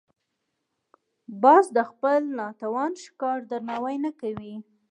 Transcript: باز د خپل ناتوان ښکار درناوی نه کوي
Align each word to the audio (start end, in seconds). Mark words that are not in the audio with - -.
باز 1.43 1.65
د 1.77 1.79
خپل 1.89 2.19
ناتوان 2.39 2.91
ښکار 3.03 3.39
درناوی 3.51 3.97
نه 4.05 4.11
کوي 4.21 4.55